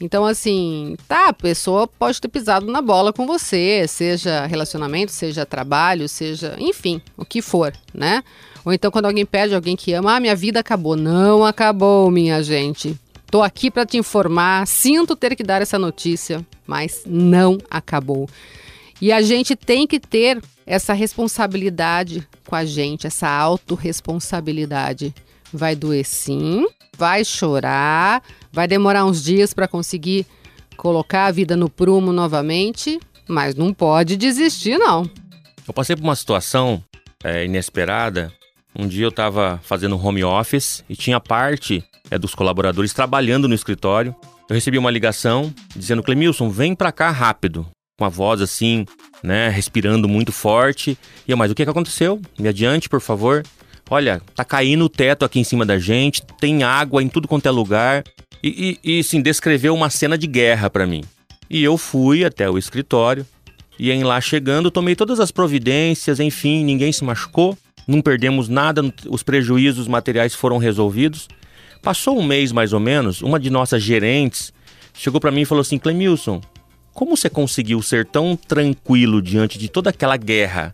Então, 0.00 0.24
assim, 0.24 0.96
tá, 1.06 1.28
a 1.28 1.32
pessoa 1.34 1.86
pode 1.86 2.18
ter 2.18 2.28
pisado 2.28 2.64
na 2.72 2.80
bola 2.80 3.12
com 3.12 3.26
você, 3.26 3.84
seja 3.86 4.46
relacionamento, 4.46 5.12
seja 5.12 5.44
trabalho, 5.44 6.08
seja, 6.08 6.56
enfim, 6.58 7.02
o 7.18 7.24
que 7.26 7.42
for, 7.42 7.74
né? 7.92 8.24
Ou 8.64 8.72
então 8.72 8.90
quando 8.90 9.06
alguém 9.06 9.26
pede 9.26 9.54
alguém 9.54 9.76
que 9.76 9.92
ama, 9.92 10.16
ah, 10.16 10.20
minha 10.20 10.34
vida 10.34 10.60
acabou. 10.60 10.96
Não 10.96 11.44
acabou, 11.44 12.10
minha 12.10 12.42
gente. 12.42 12.98
Tô 13.30 13.42
aqui 13.42 13.70
para 13.70 13.86
te 13.86 13.96
informar. 13.96 14.66
Sinto 14.66 15.14
ter 15.14 15.36
que 15.36 15.44
dar 15.44 15.62
essa 15.62 15.78
notícia, 15.78 16.44
mas 16.66 17.02
não 17.06 17.58
acabou. 17.70 18.28
E 19.00 19.12
a 19.12 19.22
gente 19.22 19.54
tem 19.54 19.86
que 19.86 20.00
ter 20.00 20.42
essa 20.66 20.92
responsabilidade 20.92 22.26
com 22.46 22.56
a 22.56 22.64
gente, 22.64 23.06
essa 23.06 23.28
autorresponsabilidade. 23.28 25.14
Vai 25.52 25.74
doer 25.74 26.04
sim, 26.04 26.66
vai 26.96 27.24
chorar, 27.24 28.22
vai 28.52 28.68
demorar 28.68 29.04
uns 29.04 29.22
dias 29.22 29.54
para 29.54 29.68
conseguir 29.68 30.26
colocar 30.76 31.26
a 31.26 31.30
vida 31.30 31.56
no 31.56 31.70
prumo 31.70 32.12
novamente, 32.12 33.00
mas 33.28 33.54
não 33.54 33.72
pode 33.72 34.16
desistir, 34.16 34.76
não. 34.76 35.08
Eu 35.66 35.72
passei 35.72 35.94
por 35.94 36.02
uma 36.02 36.16
situação 36.16 36.82
é, 37.22 37.44
inesperada. 37.44 38.32
Um 38.80 38.88
dia 38.88 39.04
eu 39.04 39.10
estava 39.10 39.60
fazendo 39.62 40.02
home 40.02 40.24
office 40.24 40.82
e 40.88 40.96
tinha 40.96 41.20
parte 41.20 41.84
é, 42.10 42.18
dos 42.18 42.34
colaboradores 42.34 42.94
trabalhando 42.94 43.46
no 43.46 43.54
escritório. 43.54 44.16
Eu 44.48 44.54
recebi 44.54 44.78
uma 44.78 44.90
ligação 44.90 45.54
dizendo: 45.76 46.02
Clemilson, 46.02 46.48
vem 46.48 46.74
pra 46.74 46.90
cá 46.90 47.10
rápido. 47.10 47.66
Com 47.98 48.06
a 48.06 48.08
voz 48.08 48.40
assim, 48.40 48.86
né, 49.22 49.50
respirando 49.50 50.08
muito 50.08 50.32
forte. 50.32 50.96
E 51.28 51.30
eu, 51.30 51.36
mas 51.36 51.52
o 51.52 51.54
que, 51.54 51.62
que 51.62 51.70
aconteceu? 51.70 52.22
Me 52.38 52.48
adiante, 52.48 52.88
por 52.88 53.02
favor. 53.02 53.42
Olha, 53.90 54.22
tá 54.34 54.46
caindo 54.46 54.86
o 54.86 54.88
teto 54.88 55.26
aqui 55.26 55.38
em 55.38 55.44
cima 55.44 55.66
da 55.66 55.78
gente, 55.78 56.22
tem 56.40 56.62
água 56.62 57.02
em 57.02 57.08
tudo 57.08 57.28
quanto 57.28 57.46
é 57.46 57.50
lugar. 57.50 58.02
E, 58.42 58.78
e, 58.82 58.98
e 59.00 59.04
sim, 59.04 59.20
descreveu 59.20 59.74
uma 59.74 59.90
cena 59.90 60.16
de 60.16 60.26
guerra 60.26 60.70
para 60.70 60.86
mim. 60.86 61.04
E 61.50 61.62
eu 61.62 61.76
fui 61.76 62.24
até 62.24 62.48
o 62.48 62.56
escritório. 62.56 63.26
E 63.78 63.90
em 63.90 64.04
lá 64.04 64.22
chegando, 64.22 64.70
tomei 64.70 64.96
todas 64.96 65.20
as 65.20 65.30
providências, 65.30 66.18
enfim, 66.18 66.64
ninguém 66.64 66.92
se 66.92 67.04
machucou, 67.04 67.56
não 67.90 68.00
perdemos 68.00 68.48
nada, 68.48 68.82
os 69.08 69.22
prejuízos 69.22 69.88
materiais 69.88 70.34
foram 70.34 70.58
resolvidos. 70.58 71.28
Passou 71.82 72.18
um 72.18 72.22
mês 72.22 72.52
mais 72.52 72.72
ou 72.72 72.80
menos, 72.80 73.22
uma 73.22 73.40
de 73.40 73.50
nossas 73.50 73.82
gerentes 73.82 74.52
chegou 74.94 75.20
para 75.20 75.30
mim 75.30 75.42
e 75.42 75.46
falou 75.46 75.62
assim: 75.62 75.78
Clemilson, 75.78 76.40
como 76.92 77.16
você 77.16 77.30
conseguiu 77.30 77.80
ser 77.82 78.04
tão 78.06 78.36
tranquilo 78.36 79.22
diante 79.22 79.58
de 79.58 79.68
toda 79.68 79.90
aquela 79.90 80.16
guerra? 80.16 80.72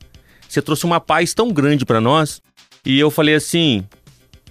Você 0.49 0.61
trouxe 0.61 0.85
uma 0.85 1.01
paz 1.01 1.35
tão 1.35 1.53
grande 1.53 1.85
para 1.85 2.01
nós? 2.01 2.41
E 2.85 2.99
eu 2.99 3.11
falei 3.11 3.35
assim: 3.35 3.85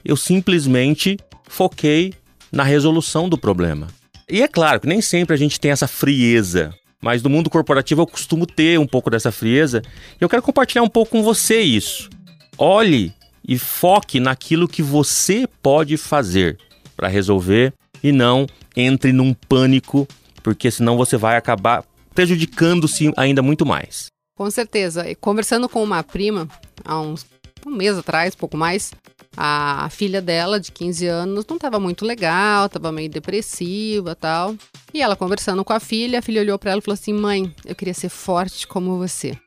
eu 0.03 0.15
simplesmente 0.15 1.17
foquei 1.48 2.13
na 2.51 2.63
resolução 2.63 3.27
do 3.27 3.38
problema. 3.38 3.88
E 4.29 4.41
é 4.41 4.48
claro 4.48 4.79
que 4.79 4.88
nem 4.88 5.01
sempre 5.01 5.34
a 5.34 5.38
gente 5.38 5.60
tem 5.60 5.72
essa 5.72 5.88
frieza, 5.88 6.74
mas 7.01 7.22
no 7.22 7.29
mundo 7.29 7.50
corporativo 7.50 8.01
eu 8.01 8.07
costumo 8.07 8.45
ter 8.45 8.79
um 8.79 8.88
pouco 8.88 9.10
dessa 9.10 9.31
frieza. 9.31 9.81
E 10.19 10.24
eu 10.24 10.29
quero 10.29 10.41
compartilhar 10.41 10.84
um 10.84 10.89
pouco 10.89 11.12
com 11.12 11.24
você 11.24 11.60
isso. 11.62 12.10
Olhe 12.57 13.13
e 13.47 13.57
foque 13.57 14.19
naquilo 14.19 14.67
que 14.67 14.81
você 14.81 15.47
pode 15.62 15.97
fazer 15.97 16.57
para 16.95 17.07
resolver 17.07 17.74
e 18.03 18.12
não 18.12 18.47
entre 18.75 19.12
num 19.12 19.33
pânico, 19.33 20.07
porque 20.41 20.71
senão 20.71 20.97
você 20.97 21.17
vai 21.17 21.38
acabar 21.38 21.83
prejudicando-se 22.13 23.12
ainda 23.17 23.41
muito 23.41 23.65
mais. 23.65 24.07
Com 24.38 24.50
certeza. 24.50 25.03
Conversando 25.19 25.67
com 25.67 25.83
uma 25.83 26.03
prima 26.03 26.47
há 26.83 27.00
uns 27.00 27.25
um 27.65 27.71
mês 27.71 27.97
atrás, 27.97 28.35
pouco 28.35 28.55
mais, 28.55 28.93
a 29.35 29.89
filha 29.89 30.21
dela, 30.21 30.59
de 30.59 30.71
15 30.71 31.07
anos, 31.07 31.45
não 31.47 31.55
estava 31.55 31.79
muito 31.79 32.05
legal, 32.05 32.67
estava 32.67 32.91
meio 32.91 33.09
depressiva 33.09 34.15
tal. 34.15 34.55
E 34.93 35.01
ela 35.01 35.15
conversando 35.15 35.65
com 35.65 35.74
a 35.74 35.79
filha, 35.79 36.19
a 36.19 36.21
filha 36.21 36.41
olhou 36.41 36.59
para 36.59 36.71
ela 36.71 36.79
e 36.79 36.83
falou 36.83 36.93
assim: 36.93 37.12
Mãe, 37.12 37.53
eu 37.65 37.75
queria 37.75 37.93
ser 37.93 38.09
forte 38.09 38.67
como 38.67 38.97
você. 38.97 39.38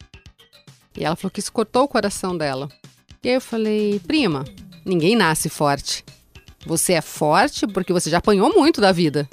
E 0.96 1.04
ela 1.04 1.14
falou 1.14 1.30
que 1.30 1.38
isso 1.38 1.52
cortou 1.52 1.84
o 1.84 1.88
coração 1.88 2.36
dela. 2.36 2.68
E 3.22 3.28
aí 3.28 3.34
eu 3.34 3.40
falei, 3.40 4.00
prima, 4.06 4.44
ninguém 4.84 5.16
nasce 5.16 5.48
forte. 5.48 6.04
Você 6.64 6.92
é 6.92 7.00
forte 7.00 7.66
porque 7.66 7.92
você 7.92 8.08
já 8.10 8.18
apanhou 8.18 8.52
muito 8.54 8.80
da 8.80 8.92
vida. 8.92 9.28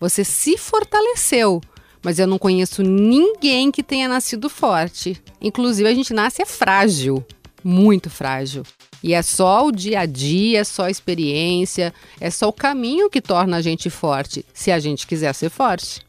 Você 0.00 0.24
se 0.24 0.58
fortaleceu, 0.58 1.60
mas 2.02 2.18
eu 2.18 2.26
não 2.26 2.38
conheço 2.38 2.82
ninguém 2.82 3.70
que 3.70 3.82
tenha 3.82 4.08
nascido 4.08 4.48
forte. 4.50 5.22
Inclusive, 5.40 5.88
a 5.88 5.94
gente 5.94 6.12
nasce 6.12 6.42
é 6.42 6.46
frágil, 6.46 7.24
muito 7.62 8.10
frágil. 8.10 8.62
E 9.02 9.14
é 9.14 9.22
só 9.22 9.66
o 9.66 9.72
dia 9.72 10.00
a 10.00 10.06
dia, 10.06 10.60
é 10.60 10.64
só 10.64 10.84
a 10.84 10.90
experiência, 10.90 11.94
é 12.20 12.30
só 12.30 12.48
o 12.48 12.52
caminho 12.52 13.08
que 13.08 13.20
torna 13.20 13.58
a 13.58 13.62
gente 13.62 13.88
forte, 13.88 14.44
se 14.52 14.72
a 14.72 14.78
gente 14.78 15.06
quiser 15.06 15.32
ser 15.32 15.48
forte. 15.48 16.04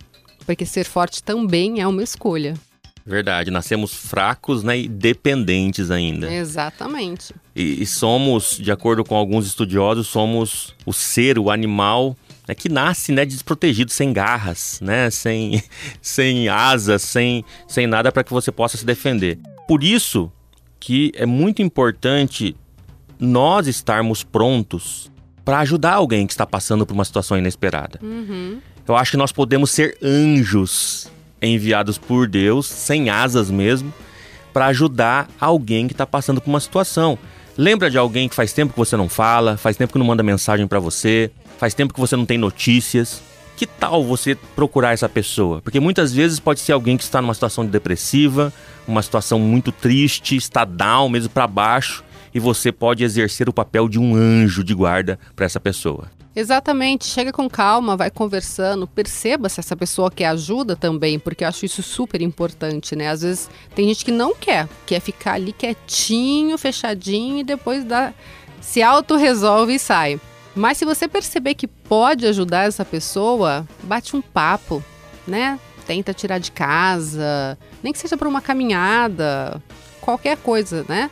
Porque 0.46 0.66
ser 0.66 0.86
forte 0.86 1.22
também 1.22 1.80
é 1.80 1.88
uma 1.88 2.02
escolha. 2.02 2.56
Verdade, 3.08 3.50
nascemos 3.50 3.94
fracos 3.94 4.64
né, 4.64 4.80
e 4.80 4.88
dependentes 4.90 5.90
ainda. 5.90 6.30
Exatamente. 6.30 7.34
E, 7.56 7.82
e 7.82 7.86
somos, 7.86 8.58
de 8.62 8.70
acordo 8.70 9.02
com 9.06 9.16
alguns 9.16 9.48
estudiosos, 9.48 10.08
somos 10.08 10.76
o 10.86 10.92
ser, 10.92 11.40
o 11.40 11.50
animal 11.50 12.18
né, 12.46 12.54
que 12.54 12.68
nasce 12.68 13.14
né, 13.14 13.24
desprotegido, 13.24 13.94
sem 13.94 14.12
garras, 14.12 14.82
né, 14.82 15.10
sem, 15.10 15.64
sem 16.02 16.50
asas, 16.50 17.02
sem, 17.02 17.46
sem 17.66 17.88
nada 17.88 18.12
para 18.12 18.26
que 18.26 18.34
você 18.34 18.52
possa 18.52 18.76
se 18.76 18.86
defender. 18.86 19.40
Por 19.70 19.86
isso 19.86 20.30
que 20.78 21.14
é 21.16 21.26
muito 21.26 21.62
importante 21.62 22.58
nós 23.18 23.68
estarmos 23.68 24.22
prontos 24.22 25.10
para 25.46 25.60
ajudar 25.60 25.94
alguém 25.94 26.28
que 26.28 26.34
está 26.34 26.46
passando 26.46 26.86
por 26.86 26.94
uma 26.94 27.06
situação 27.06 27.38
inesperada. 27.38 28.00
Uhum. 28.04 28.60
Eu 28.86 28.98
acho 28.98 29.12
que 29.12 29.18
nós 29.18 29.32
podemos 29.32 29.72
ser 29.72 29.98
anjos 30.04 31.10
enviados 31.42 31.98
por 31.98 32.28
Deus, 32.28 32.68
sem 32.68 33.10
asas 33.10 33.50
mesmo, 33.50 33.94
para 34.54 34.68
ajudar 34.68 35.28
alguém 35.40 35.88
que 35.88 35.94
está 35.94 36.06
passando 36.06 36.42
por 36.42 36.50
uma 36.50 36.60
situação. 36.60 37.18
Lembra 37.58 37.90
de 37.90 37.98
alguém 37.98 38.30
que 38.30 38.36
faz 38.36 38.54
tempo 38.54 38.74
que 38.74 38.80
você 38.80 38.96
não 38.96 39.10
fala, 39.10 39.58
faz 39.58 39.76
tempo 39.76 39.94
que 39.94 40.00
não 40.00 40.06
manda 40.06 40.22
mensagem 40.22 40.68
para 40.68 40.80
você, 40.80 41.32
faz 41.58 41.74
tempo 41.74 41.94
que 41.94 42.00
você 42.00 42.16
não 42.16 42.26
tem 42.26 42.38
notícias. 42.38 43.22
Que 43.56 43.66
tal 43.66 44.04
você 44.04 44.36
procurar 44.56 44.94
essa 44.94 45.10
pessoa? 45.10 45.62
Porque 45.64 45.80
muitas 45.80 46.14
vezes 46.14 46.40
pode 46.40 46.60
ser 46.60 46.74
alguém 46.74 46.96
que 46.96 47.04
está 47.04 47.20
numa 47.20 47.34
situação 47.34 47.66
depressiva, 47.66 48.54
uma 48.88 49.02
situação 49.02 49.40
muito 49.40 49.72
triste, 49.72 50.36
está 50.36 50.64
down, 50.64 51.10
mesmo 51.10 51.30
para 51.30 51.48
baixo, 51.48 52.04
e 52.32 52.40
você 52.40 52.72
pode 52.72 53.04
exercer 53.04 53.50
o 53.50 53.54
papel 53.54 53.90
de 53.90 53.98
um 53.98 54.16
anjo 54.16 54.64
de 54.64 54.76
guarda 54.76 55.18
para 55.36 55.48
essa 55.48 55.60
pessoa. 55.60 56.17
Exatamente, 56.38 57.06
chega 57.06 57.34
com 57.34 57.50
calma, 57.50 57.98
vai 57.98 58.12
conversando, 58.12 58.86
perceba 58.86 59.50
se 59.50 59.60
essa 59.60 59.76
pessoa 59.76 60.12
quer 60.12 60.28
ajuda 60.28 60.76
também, 60.76 61.18
porque 61.18 61.44
eu 61.44 61.48
acho 61.48 61.66
isso 61.66 61.82
super 61.82 62.22
importante, 62.22 62.96
né? 62.96 63.10
Às 63.10 63.24
vezes 63.24 63.50
tem 63.74 63.88
gente 63.88 64.06
que 64.06 64.12
não 64.12 64.36
quer, 64.36 64.70
quer 64.86 65.00
ficar 65.00 65.34
ali 65.34 65.52
quietinho, 65.52 66.56
fechadinho 66.56 67.40
e 67.40 67.44
depois 67.44 67.84
dá, 67.84 68.14
se 68.62 68.84
auto-resolve 68.84 69.74
e 69.74 69.80
sai. 69.80 70.22
Mas 70.54 70.78
se 70.78 70.86
você 70.86 71.08
perceber 71.08 71.56
que 71.56 71.66
pode 71.66 72.28
ajudar 72.28 72.68
essa 72.68 72.86
pessoa, 72.86 73.68
bate 73.82 74.16
um 74.16 74.22
papo, 74.22 74.84
né? 75.28 75.60
Tenta 75.88 76.14
tirar 76.14 76.38
de 76.38 76.52
casa, 76.52 77.58
nem 77.82 77.92
que 77.92 77.98
seja 77.98 78.16
para 78.16 78.30
uma 78.30 78.42
caminhada, 78.42 79.60
qualquer 80.00 80.38
coisa, 80.38 80.86
né? 80.88 81.10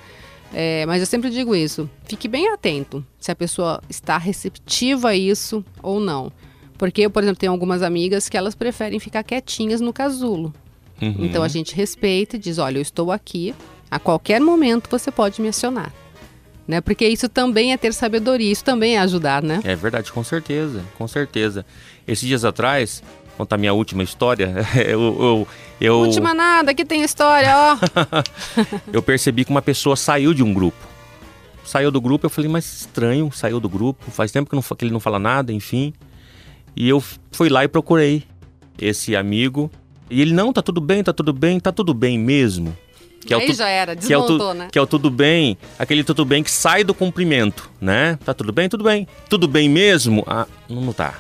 É, 0.53 0.85
mas 0.85 1.01
eu 1.01 1.05
sempre 1.05 1.29
digo 1.29 1.55
isso: 1.55 1.89
fique 2.05 2.27
bem 2.27 2.49
atento 2.49 3.05
se 3.19 3.31
a 3.31 3.35
pessoa 3.35 3.81
está 3.89 4.17
receptiva 4.17 5.09
a 5.09 5.15
isso 5.15 5.63
ou 5.81 5.99
não. 5.99 6.31
Porque 6.77 7.01
eu, 7.01 7.09
por 7.09 7.23
exemplo, 7.23 7.39
tenho 7.39 7.51
algumas 7.51 7.81
amigas 7.81 8.27
que 8.27 8.37
elas 8.37 8.55
preferem 8.55 8.99
ficar 8.99 9.23
quietinhas 9.23 9.81
no 9.81 9.93
casulo. 9.93 10.53
Uhum. 11.01 11.25
Então 11.25 11.43
a 11.43 11.47
gente 11.47 11.75
respeita 11.75 12.35
e 12.35 12.39
diz: 12.39 12.57
olha, 12.57 12.77
eu 12.77 12.81
estou 12.81 13.11
aqui, 13.11 13.53
a 13.89 13.99
qualquer 13.99 14.41
momento 14.41 14.89
você 14.89 15.11
pode 15.11 15.41
me 15.41 15.47
acionar. 15.47 15.93
Né? 16.67 16.81
Porque 16.81 17.07
isso 17.07 17.29
também 17.29 17.73
é 17.73 17.77
ter 17.77 17.93
sabedoria, 17.93 18.51
isso 18.51 18.63
também 18.63 18.95
é 18.95 18.99
ajudar, 18.99 19.43
né? 19.43 19.61
É 19.63 19.75
verdade, 19.75 20.11
com 20.11 20.23
certeza, 20.23 20.83
com 20.97 21.07
certeza. 21.07 21.63
Esses 22.07 22.27
dias 22.27 22.43
atrás, 22.43 23.03
contar 23.35 23.57
minha 23.57 23.73
última 23.73 24.03
história. 24.03 24.53
eu, 24.75 25.01
eu, 25.01 25.47
eu... 25.79 25.99
Última 25.99 26.33
nada, 26.33 26.71
aqui 26.71 26.85
tem 26.85 27.03
história, 27.03 27.51
ó. 27.55 27.77
eu 28.91 29.01
percebi 29.01 29.45
que 29.45 29.51
uma 29.51 29.61
pessoa 29.61 29.95
saiu 29.95 30.33
de 30.33 30.43
um 30.43 30.53
grupo. 30.53 30.77
Saiu 31.63 31.89
do 31.89 31.99
grupo, 31.99 32.25
eu 32.25 32.29
falei, 32.29 32.49
mas 32.49 32.81
estranho, 32.81 33.31
saiu 33.31 33.59
do 33.59 33.67
grupo, 33.67 34.11
faz 34.11 34.31
tempo 34.31 34.49
que, 34.49 34.55
não, 34.55 34.61
que 34.61 34.85
ele 34.85 34.93
não 34.93 34.99
fala 34.99 35.17
nada, 35.17 35.51
enfim. 35.51 35.93
E 36.75 36.87
eu 36.87 37.03
fui 37.31 37.49
lá 37.49 37.63
e 37.63 37.67
procurei 37.67 38.23
esse 38.79 39.15
amigo. 39.15 39.71
E 40.09 40.21
ele, 40.21 40.33
não, 40.33 40.53
tá 40.53 40.61
tudo 40.61 40.79
bem, 40.79 41.03
tá 41.03 41.11
tudo 41.11 41.33
bem, 41.33 41.59
tá 41.59 41.71
tudo 41.71 41.93
bem 41.93 42.19
mesmo. 42.19 42.75
Que 43.25 43.33
é 43.33 43.37
Aí 43.37 43.47
tu, 43.47 43.53
já 43.53 43.67
era, 43.67 43.95
desmontou, 43.95 44.27
que 44.27 44.33
é 44.33 44.35
o 44.35 44.37
tu, 44.37 44.53
né? 44.53 44.67
Que 44.73 44.79
é 44.79 44.81
o 44.81 44.87
tudo 44.87 45.09
bem, 45.09 45.57
aquele 45.79 46.03
tudo 46.03 46.23
bem 46.23 46.43
que 46.43 46.51
sai 46.51 46.83
do 46.83 46.93
cumprimento, 46.93 47.71
né? 47.81 48.19
Tá 48.23 48.35
tudo 48.35 48.53
bem, 48.53 48.69
tudo 48.69 48.83
bem. 48.83 49.07
Tudo 49.27 49.47
bem 49.47 49.67
mesmo? 49.67 50.23
Ah, 50.27 50.45
não 50.69 50.93
tá. 50.93 51.15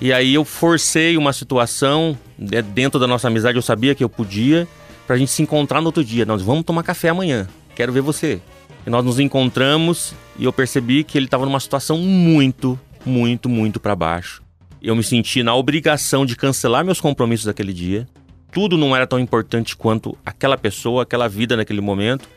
E 0.00 0.12
aí 0.12 0.34
eu 0.34 0.44
forcei 0.44 1.16
uma 1.16 1.32
situação, 1.32 2.18
né, 2.38 2.60
dentro 2.62 2.98
da 2.98 3.06
nossa 3.06 3.28
amizade 3.28 3.56
eu 3.56 3.62
sabia 3.62 3.94
que 3.94 4.02
eu 4.02 4.08
podia, 4.08 4.66
pra 5.06 5.16
gente 5.16 5.30
se 5.30 5.42
encontrar 5.42 5.80
no 5.80 5.86
outro 5.86 6.04
dia. 6.04 6.24
Nós 6.24 6.42
vamos 6.42 6.64
tomar 6.64 6.82
café 6.82 7.08
amanhã, 7.08 7.48
quero 7.74 7.92
ver 7.92 8.00
você. 8.00 8.40
E 8.86 8.90
nós 8.90 9.04
nos 9.04 9.18
encontramos 9.18 10.14
e 10.38 10.44
eu 10.44 10.52
percebi 10.52 11.04
que 11.04 11.16
ele 11.16 11.26
estava 11.26 11.46
numa 11.46 11.60
situação 11.60 11.98
muito, 11.98 12.78
muito, 13.04 13.48
muito 13.48 13.80
para 13.80 13.96
baixo. 13.96 14.42
Eu 14.82 14.94
me 14.94 15.02
senti 15.02 15.42
na 15.42 15.54
obrigação 15.54 16.26
de 16.26 16.36
cancelar 16.36 16.84
meus 16.84 17.00
compromissos 17.00 17.46
daquele 17.46 17.72
dia. 17.72 18.06
Tudo 18.52 18.76
não 18.76 18.94
era 18.94 19.06
tão 19.06 19.18
importante 19.18 19.74
quanto 19.74 20.16
aquela 20.24 20.58
pessoa, 20.58 21.02
aquela 21.02 21.28
vida 21.28 21.56
naquele 21.56 21.80
momento, 21.80 22.28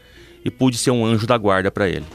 e 0.45 0.49
pude 0.49 0.77
ser 0.77 0.91
um 0.91 1.05
anjo 1.05 1.27
da 1.27 1.37
guarda 1.37 1.69
para 1.69 1.89
ele. 1.89 2.05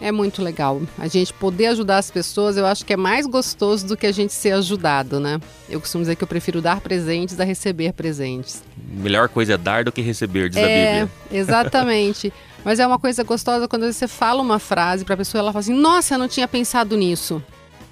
É 0.00 0.10
muito 0.10 0.42
legal. 0.42 0.80
A 0.98 1.06
gente 1.06 1.32
poder 1.34 1.66
ajudar 1.66 1.98
as 1.98 2.10
pessoas, 2.10 2.56
eu 2.56 2.64
acho 2.64 2.86
que 2.86 2.92
é 2.94 2.96
mais 2.96 3.26
gostoso 3.26 3.86
do 3.86 3.96
que 3.96 4.06
a 4.06 4.12
gente 4.12 4.32
ser 4.32 4.52
ajudado, 4.52 5.20
né? 5.20 5.38
Eu 5.68 5.78
costumo 5.78 6.02
dizer 6.02 6.16
que 6.16 6.24
eu 6.24 6.28
prefiro 6.28 6.62
dar 6.62 6.80
presentes 6.80 7.38
a 7.38 7.44
receber 7.44 7.92
presentes. 7.92 8.62
Melhor 8.90 9.28
coisa 9.28 9.54
é 9.54 9.58
dar 9.58 9.84
do 9.84 9.92
que 9.92 10.00
receber, 10.00 10.48
diz 10.48 10.56
é, 10.56 10.62
a 10.62 11.04
Bíblia. 11.04 11.10
Exatamente. 11.38 12.32
Mas 12.64 12.78
é 12.78 12.86
uma 12.86 12.98
coisa 12.98 13.22
gostosa 13.22 13.68
quando 13.68 13.90
você 13.92 14.08
fala 14.08 14.40
uma 14.40 14.58
frase 14.58 15.04
para 15.04 15.14
a 15.14 15.18
pessoa, 15.18 15.40
ela 15.40 15.52
fala 15.52 15.60
assim: 15.60 15.74
"Nossa, 15.74 16.14
eu 16.14 16.18
não 16.18 16.28
tinha 16.28 16.48
pensado 16.48 16.96
nisso". 16.96 17.42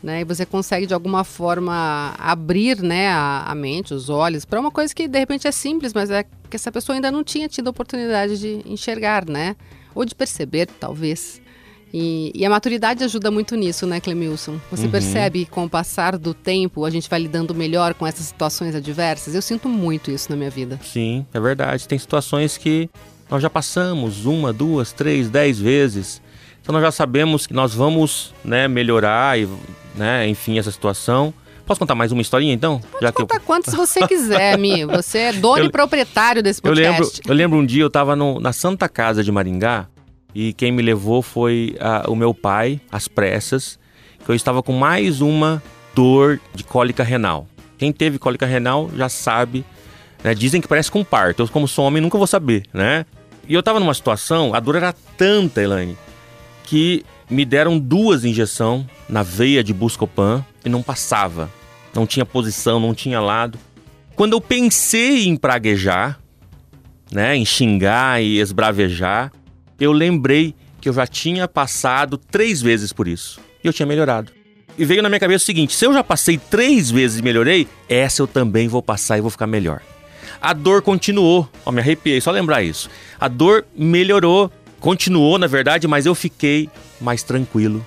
Né? 0.02 0.20
E 0.20 0.24
você 0.24 0.46
consegue 0.46 0.86
de 0.86 0.94
alguma 0.94 1.24
forma 1.24 2.14
abrir, 2.18 2.80
né, 2.80 3.08
a, 3.08 3.42
a 3.48 3.54
mente, 3.54 3.92
os 3.92 4.08
olhos 4.08 4.44
para 4.44 4.60
uma 4.60 4.70
coisa 4.70 4.94
que 4.94 5.08
de 5.08 5.18
repente 5.18 5.48
é 5.48 5.50
simples, 5.50 5.92
mas 5.92 6.08
é 6.08 6.22
que 6.22 6.54
essa 6.54 6.70
pessoa 6.70 6.94
ainda 6.94 7.10
não 7.10 7.24
tinha 7.24 7.48
tido 7.48 7.66
a 7.66 7.70
oportunidade 7.70 8.38
de 8.38 8.62
enxergar, 8.64 9.28
né? 9.28 9.56
Ou 9.96 10.04
de 10.04 10.14
perceber, 10.14 10.66
talvez. 10.78 11.42
E, 11.92 12.32
e, 12.34 12.44
a 12.44 12.50
maturidade 12.50 13.02
ajuda 13.02 13.30
muito 13.30 13.56
nisso, 13.56 13.86
né, 13.86 14.00
Clemilson? 14.00 14.60
Você 14.70 14.84
uhum. 14.84 14.90
percebe 14.90 15.44
que 15.44 15.50
com 15.50 15.64
o 15.64 15.70
passar 15.70 16.18
do 16.18 16.34
tempo 16.34 16.84
a 16.84 16.90
gente 16.90 17.08
vai 17.08 17.18
lidando 17.18 17.54
melhor 17.54 17.94
com 17.94 18.06
essas 18.06 18.26
situações 18.26 18.74
adversas? 18.74 19.34
Eu 19.34 19.40
sinto 19.40 19.68
muito 19.68 20.10
isso 20.10 20.30
na 20.30 20.36
minha 20.36 20.50
vida. 20.50 20.78
Sim, 20.84 21.26
é 21.32 21.40
verdade. 21.40 21.88
Tem 21.88 21.98
situações 21.98 22.58
que 22.58 22.90
nós 23.30 23.42
já 23.42 23.48
passamos 23.48 24.26
uma, 24.26 24.52
duas, 24.52 24.92
três, 24.92 25.30
dez 25.30 25.58
vezes. 25.58 26.20
Então 26.60 26.72
nós 26.74 26.82
já 26.82 26.90
sabemos 26.90 27.46
que 27.46 27.54
nós 27.54 27.74
vamos 27.74 28.34
né, 28.44 28.68
melhorar 28.68 29.38
e, 29.38 29.48
né, 29.94 30.28
enfim, 30.28 30.58
essa 30.58 30.70
situação. 30.70 31.32
Posso 31.64 31.80
contar 31.80 31.94
mais 31.94 32.12
uma 32.12 32.20
historinha 32.22 32.52
então? 32.52 32.80
Pode 32.80 33.04
já 33.04 33.12
contar 33.12 33.36
eu... 33.36 33.40
quantas 33.40 33.74
você 33.74 34.06
quiser, 34.06 34.56
Mi. 34.60 34.84
Você 34.84 35.18
é 35.18 35.32
dono 35.32 35.64
eu, 35.64 35.66
e 35.66 35.70
proprietário 35.70 36.42
desse 36.42 36.60
podcast. 36.60 36.90
Eu 36.90 37.02
lembro, 37.02 37.22
eu 37.26 37.34
lembro 37.34 37.58
um 37.58 37.64
dia 37.64 37.82
eu 37.82 37.88
estava 37.88 38.14
na 38.14 38.52
Santa 38.52 38.88
Casa 38.88 39.24
de 39.24 39.32
Maringá 39.32 39.88
e 40.34 40.52
quem 40.52 40.70
me 40.70 40.82
levou 40.82 41.22
foi 41.22 41.76
o 42.06 42.14
meu 42.14 42.34
pai, 42.34 42.80
às 42.90 43.08
pressas, 43.08 43.78
que 44.24 44.30
eu 44.30 44.34
estava 44.34 44.62
com 44.62 44.72
mais 44.72 45.20
uma 45.20 45.62
dor 45.94 46.40
de 46.54 46.64
cólica 46.64 47.02
renal. 47.02 47.46
Quem 47.76 47.92
teve 47.92 48.18
cólica 48.18 48.46
renal 48.46 48.90
já 48.96 49.08
sabe, 49.08 49.64
né? 50.22 50.34
Dizem 50.34 50.60
que 50.60 50.68
parece 50.68 50.90
com 50.90 51.04
parto. 51.04 51.42
Eu, 51.42 51.48
como 51.48 51.66
sou 51.68 51.84
homem, 51.84 52.02
nunca 52.02 52.18
vou 52.18 52.26
saber, 52.26 52.64
né? 52.72 53.06
E 53.48 53.54
eu 53.54 53.60
estava 53.60 53.80
numa 53.80 53.94
situação, 53.94 54.54
a 54.54 54.60
dor 54.60 54.76
era 54.76 54.92
tanta, 55.16 55.62
Elaine, 55.62 55.96
que 56.64 57.04
me 57.30 57.44
deram 57.44 57.78
duas 57.78 58.24
injeções 58.24 58.84
na 59.08 59.22
veia 59.22 59.64
de 59.64 59.72
Buscopan 59.72 60.44
e 60.64 60.68
não 60.68 60.82
passava. 60.82 61.50
Não 61.94 62.06
tinha 62.06 62.26
posição, 62.26 62.78
não 62.78 62.94
tinha 62.94 63.20
lado. 63.20 63.58
Quando 64.14 64.34
eu 64.34 64.40
pensei 64.40 65.26
em 65.26 65.36
praguejar, 65.36 66.18
né, 67.10 67.36
em 67.36 67.44
xingar 67.44 68.22
e 68.22 68.38
esbravejar, 68.38 69.32
eu 69.78 69.92
lembrei 69.92 70.54
que 70.80 70.88
eu 70.88 70.92
já 70.92 71.06
tinha 71.06 71.46
passado 71.48 72.16
três 72.16 72.60
vezes 72.60 72.92
por 72.92 73.08
isso. 73.08 73.40
E 73.62 73.66
eu 73.66 73.72
tinha 73.72 73.86
melhorado. 73.86 74.32
E 74.76 74.84
veio 74.84 75.02
na 75.02 75.08
minha 75.08 75.18
cabeça 75.18 75.42
o 75.42 75.46
seguinte: 75.46 75.74
se 75.74 75.84
eu 75.84 75.92
já 75.92 76.04
passei 76.04 76.38
três 76.38 76.90
vezes 76.90 77.18
e 77.18 77.22
melhorei, 77.22 77.66
essa 77.88 78.22
eu 78.22 78.26
também 78.26 78.68
vou 78.68 78.82
passar 78.82 79.18
e 79.18 79.20
vou 79.20 79.30
ficar 79.30 79.46
melhor. 79.46 79.82
A 80.40 80.52
dor 80.52 80.82
continuou. 80.82 81.48
Ó, 81.66 81.72
me 81.72 81.80
arrepiei, 81.80 82.20
só 82.20 82.30
lembrar 82.30 82.62
isso. 82.62 82.88
A 83.18 83.26
dor 83.26 83.66
melhorou, 83.76 84.52
continuou, 84.78 85.36
na 85.36 85.48
verdade, 85.48 85.88
mas 85.88 86.06
eu 86.06 86.14
fiquei 86.14 86.70
mais 87.00 87.24
tranquilo. 87.24 87.84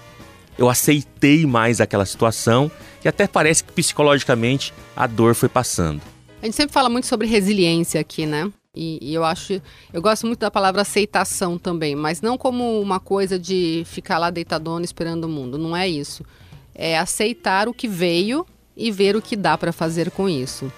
Eu 0.58 0.70
aceitei 0.70 1.46
mais 1.46 1.80
aquela 1.80 2.06
situação 2.06 2.70
e 3.04 3.08
até 3.08 3.26
parece 3.26 3.64
que 3.64 3.72
psicologicamente 3.72 4.74
a 4.96 5.08
dor 5.08 5.34
foi 5.34 5.48
passando. 5.48 6.02
A 6.42 6.46
gente 6.46 6.56
sempre 6.56 6.74
fala 6.74 6.90
muito 6.90 7.08
sobre 7.08 7.26
resiliência 7.26 8.02
aqui, 8.02 8.26
né? 8.26 8.52
E, 8.74 9.00
e, 9.02 9.14
eu 9.14 9.26
acho, 9.26 9.62
eu 9.92 10.02
gosto 10.02 10.26
muito 10.26 10.40
da 10.40 10.50
palavra 10.50 10.82
aceitação 10.82 11.58
também, 11.58 11.94
mas 11.94 12.22
não 12.22 12.38
como 12.38 12.80
uma 12.80 13.02
coisa 13.02 13.38
de 13.38 13.84
ficar 13.86 14.18
lá 14.18 14.30
deitadona 14.30 14.86
esperando 14.86 15.26
o 15.26 15.30
mundo. 15.30 15.58
Não 15.58 15.76
é 15.76 15.90
isso. 15.90 16.26
É 16.74 16.98
aceitar 16.98 17.68
o 17.68 17.74
que 17.74 17.86
veio 17.86 18.46
e 18.76 18.90
ver 18.90 19.16
o 19.18 19.22
que 19.22 19.36
dá 19.36 19.58
para 19.58 19.74
fazer 19.74 20.10
com 20.10 20.30
isso. 20.30 20.72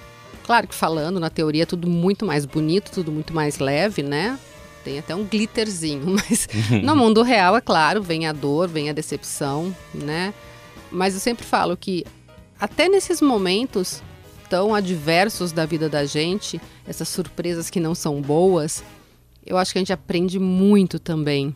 Claro 0.43 0.67
que 0.67 0.73
falando 0.73 1.19
na 1.19 1.29
teoria 1.29 1.63
é 1.63 1.65
tudo 1.67 1.88
muito 1.88 2.25
mais 2.25 2.47
bonito, 2.47 2.91
tudo 2.91 3.12
muito 3.12 3.31
mais 3.31 3.59
leve, 3.59 4.01
né? 4.01 4.39
Tem 4.83 4.97
até 4.97 5.15
um 5.15 5.23
glitterzinho, 5.23 6.07
mas 6.17 6.47
no 6.83 6.95
mundo 6.95 7.21
real, 7.21 7.55
é 7.55 7.62
claro, 7.62 8.01
vem 8.01 8.25
a 8.25 8.33
dor, 8.33 8.67
vem 8.67 8.89
a 8.89 8.93
decepção, 8.93 9.73
né? 9.93 10.33
Mas 10.91 11.13
eu 11.13 11.19
sempre 11.19 11.45
falo 11.45 11.77
que 11.77 12.03
até 12.59 12.89
nesses 12.89 13.21
momentos 13.21 14.01
tão 14.53 14.75
adversos 14.75 15.51
da 15.51 15.65
vida 15.65 15.89
da 15.89 16.05
gente, 16.05 16.62
essas 16.88 17.10
surpresas 17.10 17.72
que 17.72 17.79
não 17.79 17.95
são 17.95 18.22
boas, 18.22 18.83
eu 19.43 19.57
acho 19.57 19.72
que 19.72 19.79
a 19.79 19.81
gente 19.81 19.91
aprende 19.91 20.38
muito 20.38 21.00
também. 21.00 21.55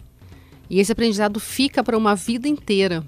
E 0.67 0.79
esse 0.79 0.91
aprendizado 0.93 1.39
fica 1.39 1.83
para 1.83 1.95
uma 1.95 2.15
vida 2.15 2.47
inteira. 2.47 3.05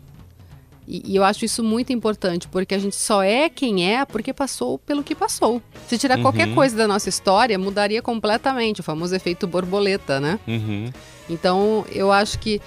E, 0.88 1.02
e, 1.12 1.16
eu 1.16 1.24
acho 1.24 1.44
isso 1.44 1.64
muito 1.64 1.92
importante, 1.92 2.48
porque 2.48 2.76
a 2.76 2.78
gente 2.78 2.96
só 2.96 3.24
é 3.24 3.50
quem 3.50 3.92
é 3.92 4.06
porque 4.06 4.32
passou 4.32 4.78
pelo 4.78 5.04
que 5.04 5.16
passou. 5.16 5.60
Se 5.88 5.98
tirar 5.98 6.18
uhum. 6.18 6.22
qualquer 6.22 6.54
coisa 6.54 6.78
da 6.78 6.88
nossa 6.88 7.10
história, 7.10 7.58
mudaria 7.58 8.00
completamente 8.00 8.82
o 8.82 8.84
famoso 8.84 9.16
efeito 9.16 9.48
borboleta, 9.48 10.20
né? 10.20 10.40
Uhum. 10.48 10.94
Então, 11.28 11.84
eu 11.92 12.12
acho 12.12 12.38
que 12.38 12.62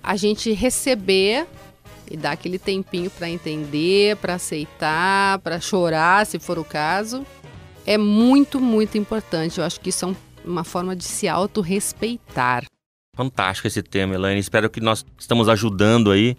a 0.00 0.14
gente 0.14 0.52
receber 0.52 1.48
e 2.10 2.16
dar 2.16 2.32
aquele 2.32 2.58
tempinho 2.58 3.08
para 3.10 3.28
entender, 3.28 4.16
para 4.16 4.34
aceitar, 4.34 5.38
para 5.38 5.60
chorar, 5.60 6.26
se 6.26 6.38
for 6.38 6.58
o 6.58 6.64
caso, 6.64 7.24
é 7.86 7.96
muito, 7.96 8.60
muito 8.60 8.98
importante. 8.98 9.58
Eu 9.58 9.64
acho 9.64 9.80
que 9.80 9.90
isso 9.90 10.04
é 10.04 10.08
um, 10.08 10.16
uma 10.44 10.64
forma 10.64 10.96
de 10.96 11.04
se 11.04 11.28
autorrespeitar. 11.28 12.64
Fantástico 13.16 13.68
esse 13.68 13.82
tema, 13.82 14.14
Elaine. 14.14 14.40
Espero 14.40 14.68
que 14.68 14.80
nós 14.80 15.04
estamos 15.18 15.48
ajudando 15.48 16.10
aí 16.10 16.36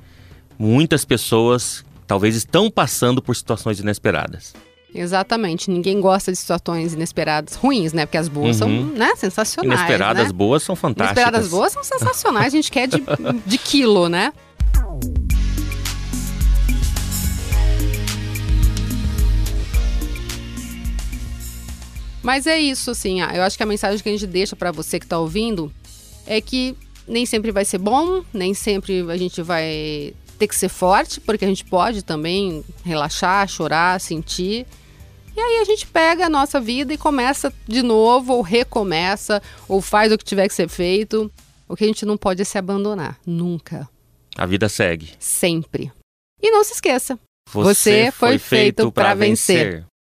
muitas 0.59 1.05
pessoas 1.05 1.85
talvez 2.05 2.35
estão 2.35 2.69
passando 2.69 3.21
por 3.21 3.35
situações 3.35 3.79
inesperadas. 3.79 4.53
Exatamente. 4.93 5.71
Ninguém 5.71 6.01
gosta 6.01 6.31
de 6.31 6.37
situações 6.37 6.93
inesperadas 6.93 7.55
ruins, 7.55 7.93
né? 7.93 8.05
Porque 8.05 8.17
as 8.17 8.27
boas 8.27 8.59
uhum. 8.59 8.87
são 8.87 8.97
né, 8.97 9.15
sensacionais. 9.15 9.79
Inesperadas 9.79 10.27
né? 10.27 10.33
boas 10.33 10.63
são 10.63 10.75
fantásticas. 10.75 11.23
Inesperadas 11.23 11.49
boas 11.49 11.71
são 11.71 11.83
sensacionais. 11.83 12.47
A 12.47 12.49
gente 12.49 12.69
quer 12.69 12.87
de, 12.87 13.01
de 13.45 13.57
quilo, 13.57 14.09
né? 14.09 14.33
Mas 22.21 22.45
é 22.45 22.59
isso, 22.59 22.91
assim, 22.91 23.21
ah, 23.21 23.31
eu 23.33 23.41
acho 23.41 23.57
que 23.57 23.63
a 23.63 23.65
mensagem 23.65 24.01
que 24.01 24.09
a 24.09 24.11
gente 24.11 24.27
deixa 24.27 24.55
para 24.55 24.71
você 24.71 24.99
que 24.99 25.05
está 25.05 25.17
ouvindo 25.17 25.73
é 26.25 26.39
que 26.39 26.75
nem 27.07 27.25
sempre 27.25 27.51
vai 27.51 27.65
ser 27.65 27.79
bom, 27.79 28.23
nem 28.33 28.53
sempre 28.53 29.01
a 29.09 29.17
gente 29.17 29.41
vai 29.41 30.13
ter 30.37 30.47
que 30.47 30.55
ser 30.55 30.69
forte, 30.69 31.19
porque 31.19 31.45
a 31.45 31.47
gente 31.47 31.65
pode 31.65 32.03
também 32.03 32.63
relaxar, 32.83 33.47
chorar, 33.47 33.99
sentir. 33.99 34.65
E 35.35 35.39
aí 35.39 35.59
a 35.59 35.65
gente 35.65 35.87
pega 35.87 36.25
a 36.25 36.29
nossa 36.29 36.59
vida 36.59 36.93
e 36.93 36.97
começa 36.97 37.53
de 37.67 37.81
novo, 37.81 38.33
ou 38.33 38.41
recomeça, 38.41 39.41
ou 39.67 39.81
faz 39.81 40.11
o 40.11 40.17
que 40.17 40.25
tiver 40.25 40.47
que 40.47 40.53
ser 40.53 40.67
feito. 40.67 41.31
O 41.67 41.75
que 41.75 41.83
a 41.83 41.87
gente 41.87 42.05
não 42.05 42.17
pode 42.17 42.41
é 42.41 42.45
se 42.45 42.57
abandonar, 42.57 43.19
nunca. 43.25 43.87
A 44.35 44.45
vida 44.45 44.67
segue. 44.67 45.11
Sempre. 45.19 45.91
E 46.41 46.51
não 46.51 46.63
se 46.63 46.73
esqueça, 46.73 47.19
você, 47.51 48.07
você 48.07 48.11
foi, 48.11 48.37
feito, 48.37 48.83
feito 48.83 48.91
para 48.91 49.13
vencer. 49.13 49.65
vencer. 49.65 49.90